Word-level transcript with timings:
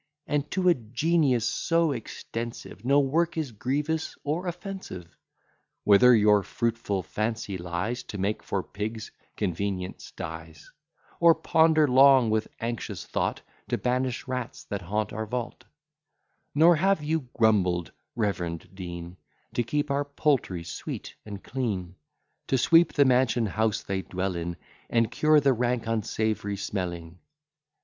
And 0.25 0.49
to 0.49 0.67
a 0.67 0.73
genius 0.73 1.45
so 1.45 1.91
extensive 1.91 2.83
No 2.83 2.99
work 2.99 3.37
is 3.37 3.51
grievous 3.51 4.17
or 4.23 4.47
offensive: 4.47 5.15
Whether 5.83 6.15
your 6.15 6.41
fruitful 6.41 7.03
fancy 7.03 7.55
lies 7.59 8.01
To 8.05 8.17
make 8.17 8.41
for 8.41 8.63
pigs 8.63 9.11
convenient 9.37 10.01
styes; 10.01 10.71
Or 11.19 11.35
ponder 11.35 11.87
long 11.87 12.31
with 12.31 12.47
anxious 12.59 13.05
thought 13.05 13.41
To 13.67 13.77
banish 13.77 14.27
rats 14.27 14.63
that 14.63 14.81
haunt 14.81 15.13
our 15.13 15.27
vault: 15.27 15.65
Nor 16.55 16.77
have 16.77 17.03
you 17.03 17.29
grumbled, 17.37 17.91
reverend 18.15 18.73
Dean, 18.73 19.17
To 19.53 19.61
keep 19.61 19.91
our 19.91 20.03
poultry 20.05 20.63
sweet 20.63 21.13
and 21.27 21.43
clean; 21.43 21.93
To 22.47 22.57
sweep 22.57 22.93
the 22.93 23.05
mansion 23.05 23.45
house 23.45 23.83
they 23.83 24.01
dwell 24.01 24.35
in, 24.35 24.57
And 24.89 25.11
cure 25.11 25.39
the 25.39 25.53
rank 25.53 25.85
unsavoury 25.85 26.57
smelling. 26.57 27.19